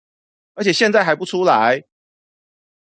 [0.55, 1.85] 而且現在還不出來